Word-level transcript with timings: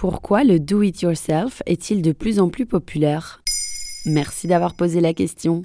Pourquoi 0.00 0.44
le 0.44 0.58
do-it-yourself 0.58 1.62
est-il 1.66 2.00
de 2.00 2.12
plus 2.12 2.40
en 2.40 2.48
plus 2.48 2.64
populaire? 2.64 3.42
Merci 4.06 4.46
d'avoir 4.46 4.72
posé 4.72 4.98
la 4.98 5.12
question. 5.12 5.60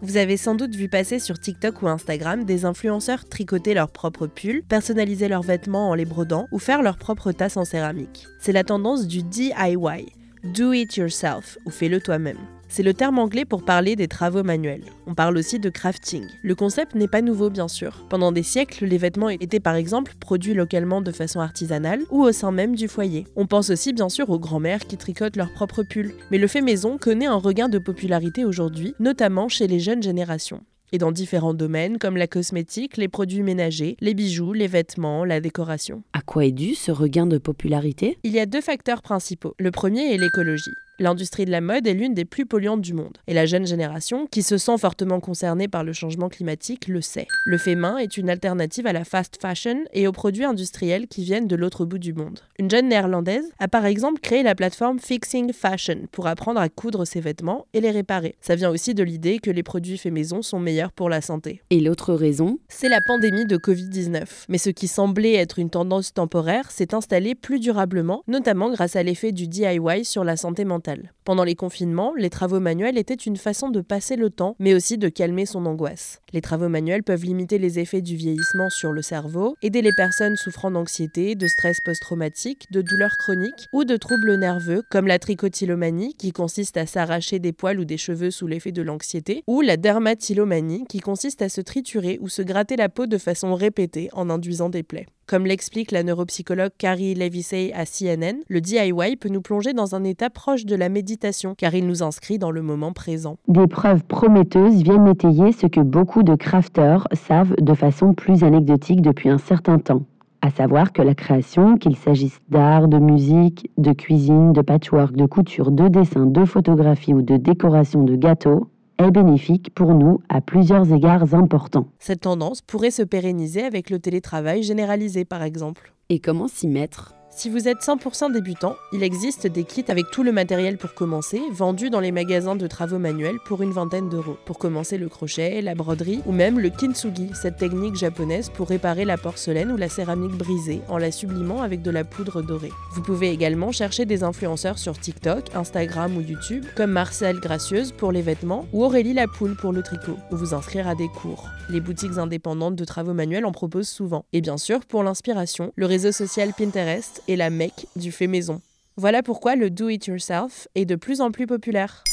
Vous 0.00 0.16
avez 0.16 0.38
sans 0.38 0.54
doute 0.54 0.74
vu 0.74 0.88
passer 0.88 1.18
sur 1.18 1.38
TikTok 1.38 1.82
ou 1.82 1.88
Instagram 1.88 2.44
des 2.44 2.64
influenceurs 2.64 3.28
tricoter 3.28 3.74
leurs 3.74 3.90
propres 3.90 4.26
pulls, 4.26 4.62
personnaliser 4.66 5.28
leurs 5.28 5.42
vêtements 5.42 5.90
en 5.90 5.94
les 5.94 6.06
brodant 6.06 6.46
ou 6.50 6.58
faire 6.58 6.80
leurs 6.80 6.96
propres 6.96 7.32
tasses 7.32 7.58
en 7.58 7.66
céramique. 7.66 8.26
C'est 8.40 8.52
la 8.52 8.64
tendance 8.64 9.06
du 9.06 9.22
DIY, 9.22 10.06
Do 10.44 10.72
It 10.72 10.96
Yourself 10.96 11.58
ou 11.66 11.70
fais-le 11.70 12.00
toi-même. 12.00 12.38
C'est 12.68 12.82
le 12.82 12.94
terme 12.94 13.18
anglais 13.18 13.44
pour 13.44 13.64
parler 13.64 13.96
des 13.96 14.08
travaux 14.08 14.42
manuels. 14.42 14.84
On 15.06 15.14
parle 15.14 15.36
aussi 15.36 15.58
de 15.58 15.70
crafting. 15.70 16.24
Le 16.42 16.54
concept 16.54 16.94
n'est 16.94 17.08
pas 17.08 17.22
nouveau 17.22 17.50
bien 17.50 17.68
sûr. 17.68 18.04
Pendant 18.08 18.32
des 18.32 18.42
siècles, 18.42 18.84
les 18.84 18.98
vêtements 18.98 19.28
étaient 19.28 19.60
par 19.60 19.74
exemple 19.74 20.14
produits 20.18 20.54
localement 20.54 21.00
de 21.00 21.12
façon 21.12 21.40
artisanale 21.40 22.00
ou 22.10 22.22
au 22.22 22.32
sein 22.32 22.52
même 22.52 22.74
du 22.74 22.88
foyer. 22.88 23.26
On 23.36 23.46
pense 23.46 23.70
aussi 23.70 23.92
bien 23.92 24.08
sûr 24.08 24.30
aux 24.30 24.38
grands-mères 24.38 24.86
qui 24.86 24.96
tricotent 24.96 25.36
leurs 25.36 25.52
propres 25.52 25.82
pulls. 25.82 26.14
Mais 26.30 26.38
le 26.38 26.46
fait 26.46 26.62
maison 26.62 26.98
connaît 26.98 27.26
un 27.26 27.36
regain 27.36 27.68
de 27.68 27.78
popularité 27.78 28.44
aujourd'hui, 28.44 28.94
notamment 28.98 29.48
chez 29.48 29.66
les 29.66 29.80
jeunes 29.80 30.02
générations 30.02 30.62
et 30.94 30.98
dans 30.98 31.10
différents 31.10 31.54
domaines 31.54 31.98
comme 31.98 32.16
la 32.16 32.28
cosmétique, 32.28 32.96
les 32.98 33.08
produits 33.08 33.42
ménagers, 33.42 33.96
les 34.00 34.14
bijoux, 34.14 34.52
les 34.52 34.68
vêtements, 34.68 35.24
la 35.24 35.40
décoration. 35.40 36.04
À 36.12 36.20
quoi 36.20 36.44
est 36.44 36.52
dû 36.52 36.76
ce 36.76 36.92
regain 36.92 37.26
de 37.26 37.36
popularité? 37.36 38.16
Il 38.22 38.30
y 38.30 38.38
a 38.38 38.46
deux 38.46 38.60
facteurs 38.60 39.02
principaux. 39.02 39.54
Le 39.58 39.72
premier 39.72 40.14
est 40.14 40.18
l'écologie. 40.18 40.70
L'industrie 41.00 41.44
de 41.44 41.50
la 41.50 41.60
mode 41.60 41.88
est 41.88 41.92
l'une 41.92 42.14
des 42.14 42.24
plus 42.24 42.46
polluantes 42.46 42.80
du 42.80 42.94
monde. 42.94 43.18
Et 43.26 43.34
la 43.34 43.46
jeune 43.46 43.66
génération, 43.66 44.28
qui 44.30 44.44
se 44.44 44.58
sent 44.58 44.78
fortement 44.78 45.18
concernée 45.18 45.66
par 45.66 45.82
le 45.82 45.92
changement 45.92 46.28
climatique, 46.28 46.86
le 46.86 47.00
sait. 47.00 47.26
Le 47.46 47.58
fait 47.58 47.74
main 47.74 47.98
est 47.98 48.16
une 48.16 48.30
alternative 48.30 48.86
à 48.86 48.92
la 48.92 49.02
fast 49.02 49.40
fashion 49.42 49.82
et 49.92 50.06
aux 50.06 50.12
produits 50.12 50.44
industriels 50.44 51.08
qui 51.08 51.24
viennent 51.24 51.48
de 51.48 51.56
l'autre 51.56 51.84
bout 51.84 51.98
du 51.98 52.12
monde. 52.12 52.38
Une 52.60 52.70
jeune 52.70 52.88
néerlandaise 52.88 53.50
a 53.58 53.66
par 53.66 53.86
exemple 53.86 54.20
créé 54.20 54.44
la 54.44 54.54
plateforme 54.54 55.00
Fixing 55.00 55.52
Fashion 55.52 56.02
pour 56.12 56.28
apprendre 56.28 56.60
à 56.60 56.68
coudre 56.68 57.04
ses 57.04 57.20
vêtements 57.20 57.66
et 57.72 57.80
les 57.80 57.90
réparer. 57.90 58.36
Ça 58.40 58.54
vient 58.54 58.70
aussi 58.70 58.94
de 58.94 59.02
l'idée 59.02 59.40
que 59.40 59.50
les 59.50 59.64
produits 59.64 59.98
faits 59.98 60.12
maison 60.12 60.42
sont 60.42 60.60
meilleurs 60.60 60.92
pour 60.92 61.08
la 61.08 61.20
santé. 61.20 61.60
Et 61.70 61.80
l'autre 61.80 62.14
raison? 62.14 62.60
C'est 62.68 62.88
la 62.88 63.00
pandémie 63.04 63.46
de 63.46 63.56
Covid-19. 63.56 64.44
Mais 64.48 64.58
ce 64.58 64.70
qui 64.70 64.86
semblait 64.86 65.34
être 65.34 65.58
une 65.58 65.70
tendance 65.70 66.14
temporaire 66.14 66.70
s'est 66.70 66.94
installé 66.94 67.34
plus 67.34 67.58
durablement, 67.58 68.22
notamment 68.28 68.70
grâce 68.70 68.94
à 68.94 69.02
l'effet 69.02 69.32
du 69.32 69.48
DIY 69.48 70.04
sur 70.04 70.22
la 70.22 70.36
santé 70.36 70.64
mentale. 70.64 70.83
Pendant 71.24 71.44
les 71.44 71.54
confinements, 71.54 72.12
les 72.16 72.30
travaux 72.30 72.60
manuels 72.60 72.98
étaient 72.98 73.14
une 73.14 73.36
façon 73.36 73.70
de 73.70 73.80
passer 73.80 74.16
le 74.16 74.30
temps, 74.30 74.56
mais 74.58 74.74
aussi 74.74 74.98
de 74.98 75.08
calmer 75.08 75.46
son 75.46 75.64
angoisse. 75.66 76.20
Les 76.32 76.40
travaux 76.40 76.68
manuels 76.68 77.02
peuvent 77.02 77.24
limiter 77.24 77.58
les 77.58 77.78
effets 77.78 78.02
du 78.02 78.16
vieillissement 78.16 78.68
sur 78.70 78.92
le 78.92 79.00
cerveau, 79.00 79.56
aider 79.62 79.82
les 79.82 79.92
personnes 79.92 80.36
souffrant 80.36 80.70
d'anxiété, 80.70 81.34
de 81.34 81.46
stress 81.46 81.80
post-traumatique, 81.80 82.70
de 82.70 82.82
douleurs 82.82 83.16
chroniques 83.16 83.68
ou 83.72 83.84
de 83.84 83.96
troubles 83.96 84.34
nerveux, 84.36 84.82
comme 84.90 85.06
la 85.06 85.18
trichotillomanie, 85.18 86.14
qui 86.14 86.32
consiste 86.32 86.76
à 86.76 86.86
s'arracher 86.86 87.38
des 87.38 87.52
poils 87.52 87.80
ou 87.80 87.84
des 87.84 87.96
cheveux 87.96 88.30
sous 88.30 88.46
l'effet 88.46 88.72
de 88.72 88.82
l'anxiété, 88.82 89.42
ou 89.46 89.60
la 89.62 89.76
dermatillomanie, 89.76 90.84
qui 90.88 91.00
consiste 91.00 91.40
à 91.42 91.48
se 91.48 91.60
triturer 91.60 92.18
ou 92.20 92.28
se 92.28 92.42
gratter 92.42 92.76
la 92.76 92.88
peau 92.88 93.06
de 93.06 93.18
façon 93.18 93.54
répétée 93.54 94.10
en 94.12 94.28
induisant 94.28 94.68
des 94.68 94.82
plaies. 94.82 95.06
Comme 95.26 95.46
l'explique 95.46 95.90
la 95.90 96.02
neuropsychologue 96.02 96.72
Carrie 96.76 97.14
Levisey 97.14 97.72
à 97.72 97.86
CNN, 97.86 98.42
le 98.46 98.60
DIY 98.60 99.16
peut 99.16 99.30
nous 99.30 99.40
plonger 99.40 99.72
dans 99.72 99.94
un 99.94 100.04
état 100.04 100.28
proche 100.28 100.66
de 100.66 100.76
la 100.76 100.90
méditation 100.90 101.54
car 101.56 101.74
il 101.74 101.86
nous 101.86 102.02
inscrit 102.02 102.38
dans 102.38 102.50
le 102.50 102.60
moment 102.60 102.92
présent. 102.92 103.36
Des 103.48 103.66
preuves 103.66 104.04
prometteuses 104.04 104.82
viennent 104.82 105.08
étayer 105.08 105.52
ce 105.52 105.66
que 105.66 105.80
beaucoup 105.80 106.24
de 106.24 106.34
crafters 106.34 107.08
savent 107.12 107.54
de 107.58 107.72
façon 107.72 108.12
plus 108.12 108.44
anecdotique 108.44 109.00
depuis 109.00 109.30
un 109.30 109.38
certain 109.38 109.78
temps. 109.78 110.02
À 110.42 110.50
savoir 110.50 110.92
que 110.92 111.00
la 111.00 111.14
création, 111.14 111.78
qu'il 111.78 111.96
s'agisse 111.96 112.38
d'art, 112.50 112.86
de 112.86 112.98
musique, 112.98 113.70
de 113.78 113.92
cuisine, 113.92 114.52
de 114.52 114.60
patchwork, 114.60 115.16
de 115.16 115.24
couture, 115.24 115.70
de 115.70 115.88
dessin, 115.88 116.26
de 116.26 116.44
photographie 116.44 117.14
ou 117.14 117.22
de 117.22 117.38
décoration 117.38 118.02
de 118.02 118.14
gâteaux, 118.14 118.68
est 118.98 119.10
bénéfique 119.10 119.74
pour 119.74 119.94
nous 119.94 120.20
à 120.28 120.40
plusieurs 120.40 120.92
égards 120.92 121.34
importants. 121.34 121.88
Cette 121.98 122.22
tendance 122.22 122.62
pourrait 122.62 122.90
se 122.90 123.02
pérenniser 123.02 123.62
avec 123.62 123.90
le 123.90 123.98
télétravail 123.98 124.62
généralisé 124.62 125.24
par 125.24 125.42
exemple. 125.42 125.92
Et 126.08 126.20
comment 126.20 126.48
s'y 126.48 126.68
mettre? 126.68 127.14
Si 127.36 127.50
vous 127.50 127.66
êtes 127.66 127.80
100% 127.80 128.32
débutant, 128.32 128.76
il 128.92 129.02
existe 129.02 129.48
des 129.48 129.64
kits 129.64 129.84
avec 129.88 130.10
tout 130.12 130.22
le 130.22 130.30
matériel 130.30 130.78
pour 130.78 130.94
commencer, 130.94 131.42
vendus 131.50 131.90
dans 131.90 131.98
les 131.98 132.12
magasins 132.12 132.54
de 132.54 132.66
travaux 132.68 132.98
manuels 132.98 133.40
pour 133.44 133.60
une 133.60 133.72
vingtaine 133.72 134.08
d'euros. 134.08 134.36
Pour 134.44 134.58
commencer 134.58 134.98
le 134.98 135.08
crochet, 135.08 135.60
la 135.60 135.74
broderie 135.74 136.20
ou 136.26 136.32
même 136.32 136.60
le 136.60 136.70
kintsugi, 136.70 137.30
cette 137.34 137.56
technique 137.56 137.96
japonaise 137.96 138.50
pour 138.50 138.68
réparer 138.68 139.04
la 139.04 139.18
porcelaine 139.18 139.72
ou 139.72 139.76
la 139.76 139.88
céramique 139.88 140.36
brisée 140.36 140.80
en 140.88 140.96
la 140.96 141.10
sublimant 141.10 141.62
avec 141.62 141.82
de 141.82 141.90
la 141.90 142.04
poudre 142.04 142.40
dorée. 142.40 142.72
Vous 142.92 143.02
pouvez 143.02 143.30
également 143.30 143.72
chercher 143.72 144.04
des 144.04 144.22
influenceurs 144.22 144.78
sur 144.78 144.96
TikTok, 144.96 145.54
Instagram 145.56 146.16
ou 146.16 146.20
YouTube, 146.20 146.64
comme 146.76 146.92
Marcel 146.92 147.40
Gracieuse 147.40 147.90
pour 147.90 148.12
les 148.12 148.22
vêtements 148.22 148.66
ou 148.72 148.84
Aurélie 148.84 149.12
Lapoule 149.12 149.56
pour 149.56 149.72
le 149.72 149.82
tricot, 149.82 150.16
ou 150.30 150.36
vous 150.36 150.54
inscrire 150.54 150.86
à 150.86 150.94
des 150.94 151.08
cours. 151.08 151.48
Les 151.68 151.80
boutiques 151.80 152.18
indépendantes 152.18 152.76
de 152.76 152.84
travaux 152.84 153.14
manuels 153.14 153.44
en 153.44 153.52
proposent 153.52 153.88
souvent. 153.88 154.24
Et 154.32 154.40
bien 154.40 154.56
sûr, 154.56 154.86
pour 154.86 155.02
l'inspiration, 155.02 155.72
le 155.74 155.86
réseau 155.86 156.12
social 156.12 156.52
Pinterest 156.56 157.22
et 157.28 157.36
la 157.36 157.50
mecque 157.50 157.86
du 157.96 158.12
fait 158.12 158.26
maison. 158.26 158.60
Voilà 158.96 159.22
pourquoi 159.22 159.56
le 159.56 159.70
do-it-yourself 159.70 160.68
est 160.74 160.84
de 160.84 160.96
plus 160.96 161.20
en 161.20 161.30
plus 161.30 161.46
populaire. 161.46 162.04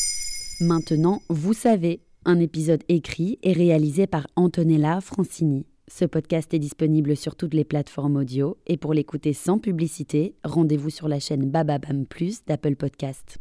Maintenant, 0.60 1.22
vous 1.30 1.54
savez, 1.54 2.02
un 2.26 2.40
épisode 2.40 2.84
écrit 2.90 3.40
et 3.44 3.54
réalisé 3.54 4.08
par 4.08 4.28
Antonella 4.36 5.02
Francini. 5.02 5.66
Ce 5.88 6.06
podcast 6.06 6.54
est 6.54 6.60
disponible 6.60 7.18
sur 7.18 7.36
toutes 7.36 7.54
les 7.54 7.66
plateformes 7.66 8.16
audio 8.16 8.58
et 8.66 8.78
pour 8.78 8.94
l'écouter 8.94 9.34
sans 9.34 9.60
publicité, 9.60 10.36
rendez-vous 10.44 10.90
sur 10.90 11.08
la 11.08 11.20
chaîne 11.20 11.50
Bababam 11.50 12.06
Plus 12.06 12.46
d'Apple 12.46 12.76
Podcast. 12.76 13.40